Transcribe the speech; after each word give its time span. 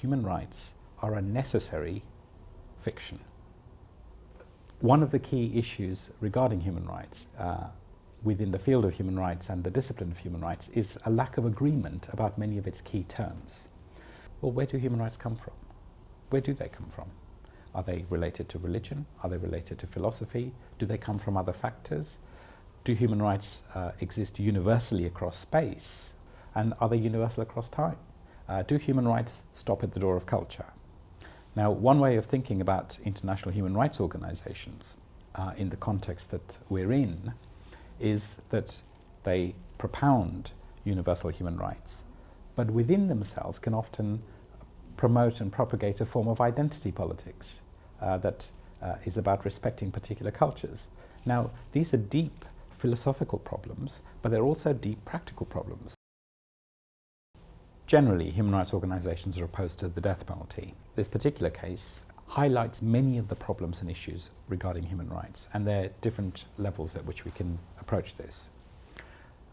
human 0.00 0.22
rights 0.22 0.72
are 1.02 1.14
a 1.14 1.20
necessary 1.20 2.02
fiction. 2.80 3.20
One 4.80 5.02
of 5.02 5.10
the 5.10 5.18
key 5.18 5.52
issues 5.54 6.10
regarding 6.20 6.60
human 6.60 6.86
rights 6.86 7.26
uh, 7.38 7.66
within 8.22 8.50
the 8.50 8.58
field 8.58 8.86
of 8.86 8.94
human 8.94 9.18
rights 9.18 9.50
and 9.50 9.62
the 9.62 9.70
discipline 9.70 10.10
of 10.10 10.18
human 10.18 10.40
rights 10.40 10.68
is 10.70 10.98
a 11.04 11.10
lack 11.10 11.36
of 11.36 11.44
agreement 11.44 12.08
about 12.12 12.38
many 12.38 12.56
of 12.56 12.66
its 12.66 12.80
key 12.80 13.02
terms. 13.02 13.68
Well, 14.40 14.52
where 14.52 14.64
do 14.64 14.78
human 14.78 15.00
rights 15.00 15.18
come 15.18 15.36
from? 15.36 15.52
Where 16.30 16.40
do 16.40 16.54
they 16.54 16.68
come 16.68 16.88
from? 16.88 17.10
Are 17.74 17.82
they 17.82 18.06
related 18.08 18.48
to 18.50 18.58
religion? 18.58 19.04
Are 19.22 19.28
they 19.28 19.36
related 19.36 19.78
to 19.80 19.86
philosophy? 19.86 20.52
Do 20.78 20.86
they 20.86 20.98
come 20.98 21.18
from 21.18 21.36
other 21.36 21.52
factors? 21.52 22.16
Do 22.84 22.94
human 22.94 23.20
rights 23.20 23.62
uh, 23.74 23.90
exist 24.00 24.38
universally 24.38 25.04
across 25.04 25.36
space? 25.36 26.14
And 26.54 26.72
are 26.80 26.88
they 26.88 26.96
universal 26.96 27.42
across 27.42 27.68
time? 27.68 27.98
Uh, 28.50 28.62
do 28.62 28.76
human 28.78 29.06
rights 29.06 29.44
stop 29.54 29.84
at 29.84 29.92
the 29.92 30.00
door 30.00 30.16
of 30.16 30.26
culture? 30.26 30.66
Now, 31.54 31.70
one 31.70 32.00
way 32.00 32.16
of 32.16 32.26
thinking 32.26 32.60
about 32.60 32.98
international 33.04 33.52
human 33.52 33.74
rights 33.74 34.00
organizations 34.00 34.96
uh, 35.36 35.52
in 35.56 35.70
the 35.70 35.76
context 35.76 36.32
that 36.32 36.58
we're 36.68 36.90
in 36.90 37.34
is 38.00 38.38
that 38.48 38.80
they 39.22 39.54
propound 39.78 40.50
universal 40.82 41.30
human 41.30 41.58
rights, 41.58 42.02
but 42.56 42.72
within 42.72 43.06
themselves 43.06 43.60
can 43.60 43.72
often 43.72 44.20
promote 44.96 45.40
and 45.40 45.52
propagate 45.52 46.00
a 46.00 46.06
form 46.06 46.26
of 46.26 46.40
identity 46.40 46.90
politics 46.90 47.60
uh, 48.00 48.18
that 48.18 48.50
uh, 48.82 48.96
is 49.04 49.16
about 49.16 49.44
respecting 49.44 49.92
particular 49.92 50.32
cultures. 50.32 50.88
Now, 51.24 51.52
these 51.70 51.94
are 51.94 51.98
deep 51.98 52.44
philosophical 52.70 53.38
problems, 53.38 54.02
but 54.22 54.32
they're 54.32 54.42
also 54.42 54.72
deep 54.72 55.04
practical 55.04 55.46
problems. 55.46 55.94
Generally, 57.90 58.30
human 58.30 58.54
rights 58.54 58.72
organizations 58.72 59.36
are 59.40 59.44
opposed 59.44 59.80
to 59.80 59.88
the 59.88 60.00
death 60.00 60.24
penalty. 60.24 60.74
This 60.94 61.08
particular 61.08 61.50
case 61.50 62.04
highlights 62.28 62.80
many 62.80 63.18
of 63.18 63.26
the 63.26 63.34
problems 63.34 63.80
and 63.80 63.90
issues 63.90 64.30
regarding 64.46 64.84
human 64.84 65.08
rights, 65.08 65.48
and 65.52 65.66
there 65.66 65.86
are 65.86 65.88
different 66.00 66.44
levels 66.56 66.94
at 66.94 67.04
which 67.04 67.24
we 67.24 67.32
can 67.32 67.58
approach 67.80 68.14
this. 68.14 68.48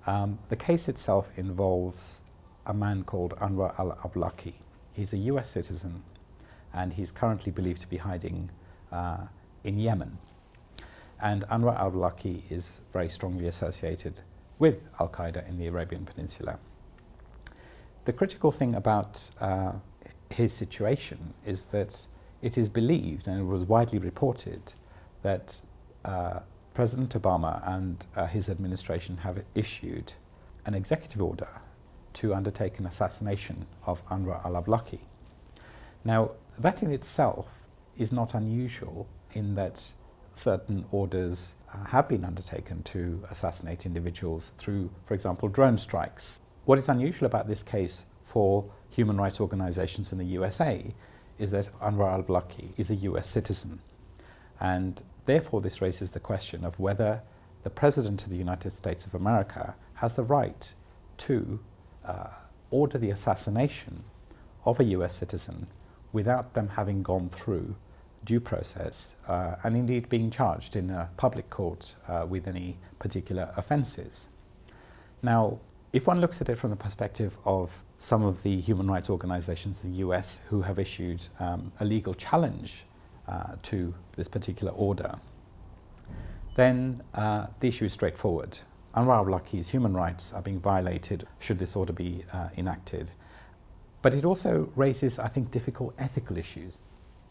Um, 0.05 0.37
the 0.49 0.55
case 0.55 0.87
itself 0.87 1.31
involves 1.35 2.21
a 2.67 2.75
man 2.75 3.05
called 3.05 3.33
Anwar 3.37 3.73
al-Awlaki. 3.79 4.53
He's 4.93 5.13
a 5.13 5.17
US 5.33 5.49
citizen, 5.49 6.03
and 6.71 6.93
he's 6.93 7.09
currently 7.09 7.51
believed 7.51 7.81
to 7.81 7.87
be 7.87 7.97
hiding 7.97 8.51
uh, 8.91 9.25
in 9.63 9.79
Yemen. 9.79 10.19
And 11.19 11.41
Anwar 11.47 11.75
al-Awlaki 11.75 12.43
is 12.51 12.81
very 12.93 13.09
strongly 13.09 13.47
associated 13.47 14.21
with 14.59 14.83
Al-Qaeda 14.99 15.49
in 15.49 15.57
the 15.57 15.65
Arabian 15.65 16.05
Peninsula. 16.05 16.59
The 18.07 18.13
critical 18.13 18.53
thing 18.53 18.73
about 18.73 19.29
uh, 19.41 19.73
his 20.29 20.53
situation 20.53 21.33
is 21.45 21.65
that 21.65 22.07
it 22.41 22.57
is 22.57 22.69
believed, 22.69 23.27
and 23.27 23.37
it 23.37 23.43
was 23.43 23.65
widely 23.65 23.99
reported, 23.99 24.61
that 25.23 25.57
uh, 26.05 26.39
President 26.73 27.21
Obama 27.21 27.61
and 27.67 28.05
uh, 28.15 28.25
his 28.25 28.47
administration 28.47 29.17
have 29.17 29.43
issued 29.55 30.13
an 30.65 30.73
executive 30.73 31.21
order 31.21 31.49
to 32.13 32.33
undertake 32.33 32.79
an 32.79 32.85
assassination 32.85 33.65
of 33.85 34.07
Anwar 34.07 34.41
al-Awlaki. 34.45 35.01
Now, 36.05 36.31
that 36.57 36.81
in 36.81 36.91
itself 36.91 37.59
is 37.97 38.13
not 38.13 38.33
unusual 38.33 39.05
in 39.33 39.55
that 39.55 39.83
certain 40.33 40.85
orders 40.91 41.55
uh, 41.73 41.83
have 41.87 42.07
been 42.07 42.23
undertaken 42.23 42.83
to 42.83 43.25
assassinate 43.29 43.85
individuals 43.85 44.53
through, 44.57 44.91
for 45.03 45.13
example, 45.13 45.49
drone 45.49 45.77
strikes. 45.77 46.39
What 46.67 46.77
is 46.77 46.89
unusual 46.89 47.27
about 47.27 47.47
this 47.47 47.63
case 47.63 48.03
for 48.25 48.65
human 48.89 49.15
rights 49.15 49.39
organizations 49.39 50.11
in 50.11 50.17
the 50.17 50.25
USA 50.25 50.93
is 51.39 51.51
that 51.51 51.73
Anwar 51.79 52.11
al-Awlaki 52.11 52.71
is 52.75 52.89
a 52.91 52.95
US 52.95 53.29
citizen. 53.29 53.79
And 54.59 55.01
therefore 55.27 55.61
this 55.61 55.81
raises 55.81 56.11
the 56.11 56.19
question 56.19 56.65
of 56.65 56.77
whether 56.77 57.21
the 57.63 57.69
President 57.69 58.23
of 58.23 58.29
the 58.29 58.35
United 58.35 58.73
States 58.73 59.05
of 59.05 59.15
America 59.15 59.75
has 59.93 60.17
the 60.17 60.23
right 60.23 60.73
to 61.19 61.61
uh, 62.03 62.31
order 62.69 62.97
the 62.97 63.11
assassination 63.11 64.03
of 64.65 64.81
a 64.81 64.83
US 64.97 65.15
citizen 65.15 65.67
without 66.11 66.53
them 66.53 66.67
having 66.67 67.01
gone 67.01 67.29
through 67.29 67.77
due 68.25 68.41
process 68.41 69.15
uh, 69.29 69.55
and 69.63 69.77
indeed 69.77 70.09
being 70.09 70.29
charged 70.29 70.75
in 70.75 70.89
a 70.89 71.11
public 71.15 71.49
court 71.49 71.95
uh, 72.09 72.25
with 72.27 72.45
any 72.45 72.77
particular 72.99 73.53
offences. 73.55 74.27
Now, 75.23 75.59
if 75.97 76.05
one 76.05 76.21
looks 76.21 76.41
at 76.41 76.47
it 76.47 76.55
from 76.59 76.69
the 76.69 76.75
perspective 76.75 77.39
of 77.43 77.83
some 77.97 78.21
of 78.21 78.43
the 78.43 78.61
human 78.61 78.87
rights 78.87 79.09
organizations 79.09 79.83
in 79.83 79.93
the 79.93 79.97
US 79.97 80.41
who 80.49 80.61
have 80.61 80.77
issued 80.77 81.27
um, 81.39 81.71
a 81.79 81.85
legal 81.85 82.13
challenge 82.13 82.83
uh, 83.27 83.55
to 83.63 83.95
this 84.15 84.27
particular 84.27 84.71
order, 84.73 85.15
then 86.55 87.01
uh, 87.15 87.47
the 87.61 87.67
issue 87.69 87.85
is 87.85 87.93
straightforward. 87.93 88.59
Anwar 88.95 89.15
al-Awlaki's 89.17 89.69
human 89.69 89.95
rights 89.95 90.33
are 90.33 90.41
being 90.43 90.59
violated 90.59 91.25
should 91.39 91.57
this 91.57 91.75
order 91.75 91.93
be 91.93 92.23
uh, 92.31 92.49
enacted. 92.55 93.09
But 94.03 94.13
it 94.13 94.23
also 94.23 94.71
raises, 94.75 95.17
I 95.17 95.29
think, 95.29 95.49
difficult 95.49 95.95
ethical 95.97 96.37
issues. 96.37 96.77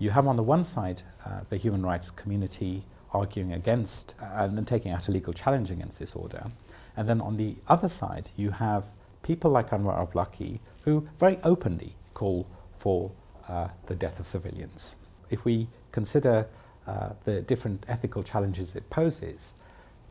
You 0.01 0.11
have 0.11 0.27
on 0.27 0.35
the 0.35 0.43
one 0.43 0.65
side 0.65 1.03
uh, 1.25 1.43
the 1.51 1.57
human 1.57 1.87
rights 1.87 2.11
community 2.11 2.83
arguing 3.13 3.53
against 3.53 4.17
uh, 4.21 4.49
and 4.51 4.67
taking 4.67 4.91
out 4.91 5.07
a 5.07 5.13
legal 5.13 5.33
challenge 5.33 5.71
against 5.71 6.01
this 6.01 6.17
order. 6.17 6.51
And 6.97 7.09
then 7.09 7.21
on 7.21 7.37
the 7.37 7.57
other 7.69 7.89
side, 7.89 8.31
you 8.37 8.53
have 8.53 8.85
people 9.23 9.51
like 9.51 9.71
Anwar 9.71 9.99
al-Awlaki 9.99 10.61
who 10.83 11.09
very 11.19 11.39
openly 11.43 11.95
call 12.15 12.47
for 12.73 13.11
uh, 13.49 13.69
the 13.87 13.95
death 13.95 14.19
of 14.21 14.27
civilians. 14.27 14.97
If 15.31 15.45
we 15.45 15.69
consider 15.93 16.47
uh, 16.87 17.11
the 17.25 17.43
different 17.43 17.85
ethical 17.89 18.23
challenges 18.23 18.75
it 18.75 18.89
poses, 18.91 19.53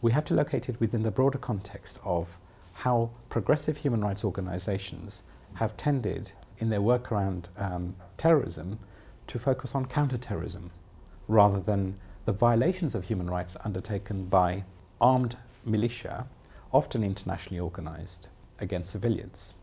we 0.01 0.12
have 0.12 0.25
to 0.25 0.34
locate 0.34 0.69
it 0.69 0.79
within 0.79 1.03
the 1.03 1.12
broader 1.12 1.38
context 1.38 1.97
of 2.03 2.38
how 2.74 3.09
progressive 3.29 3.78
human 3.78 4.01
rights 4.01 4.24
organizations 4.24 5.24
have 5.56 5.78
tended 5.78 6.34
in 6.57 6.69
their 6.69 6.81
work 6.81 7.12
around 7.12 7.47
um, 7.57 7.95
terrorism 8.18 8.79
to 9.28 9.40
focus 9.40 9.74
on 9.74 9.85
counterterrorism 9.85 10.72
rather 11.28 11.59
than 11.59 11.97
the 12.25 12.31
violations 12.31 12.94
of 12.94 13.06
human 13.06 13.29
rights 13.29 13.56
undertaken 13.63 14.25
by 14.25 14.63
armed 15.00 15.38
militia 15.63 16.28
often 16.75 17.03
internationally 17.03 17.59
organized, 17.59 18.28
against 18.59 18.91
civilians. 18.91 19.53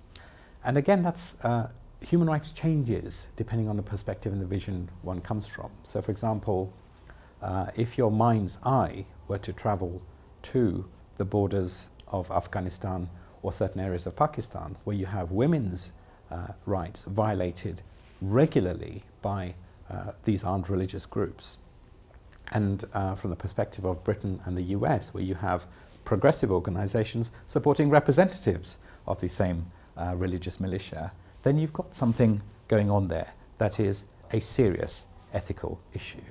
And 0.65 0.79
again, 0.79 1.03
that's 1.03 1.35
uh, 1.43 1.69
human 2.01 2.27
rights 2.27 2.53
changes 2.53 3.29
depending 3.37 3.69
on 3.69 3.77
the 3.77 3.83
perspective 3.83 4.33
and 4.33 4.41
the 4.41 4.47
vision 4.47 4.89
one 5.03 5.21
comes 5.21 5.47
from. 5.47 5.71
So, 5.83 6.01
for 6.01 6.11
example, 6.11 6.73
uh, 7.43 7.67
if 7.77 7.99
your 7.99 8.11
mind's 8.11 8.59
eye 8.65 9.05
were 9.29 9.39
to 9.39 9.53
travel 9.53 10.01
to 10.43 10.89
the 11.19 11.25
borders 11.27 11.91
of 12.09 12.31
Afghanistan 12.31 13.11
or 13.43 13.53
certain 13.53 13.81
areas 13.81 14.07
of 14.07 14.17
Pakistan, 14.17 14.77
where 14.85 14.97
you 14.97 15.07
have 15.07 15.33
women's 15.33 15.93
uh, 16.31 16.49
rights 16.65 17.03
violated 17.03 17.83
regularly 18.23 19.03
by 19.21 19.55
uh, 19.91 20.13
these 20.25 20.45
armed 20.45 20.71
religious 20.71 21.05
groups, 21.05 21.59
and 22.53 22.85
uh, 22.95 23.15
from 23.15 23.31
the 23.31 23.37
perspective 23.37 23.85
of 23.85 24.03
Britain 24.03 24.41
and 24.47 24.57
the 24.57 24.63
US, 24.77 25.13
where 25.13 25.25
you 25.25 25.35
have 25.35 25.67
progressive 26.05 26.51
organizations 26.51 27.31
supporting 27.47 27.91
representatives 27.91 28.79
of 29.07 29.21
the 29.21 29.29
same 29.29 29.67
uh, 29.97 30.15
religious 30.17 30.61
militia, 30.61 31.13
then 31.43 31.59
you've 31.59 31.73
got 31.73 31.95
something 31.95 32.43
going 32.69 32.91
on 32.91 33.09
there 33.09 33.35
that 33.59 33.79
is 33.79 34.07
a 34.33 34.41
serious 34.41 35.07
ethical 35.33 35.81
issue. 35.93 36.23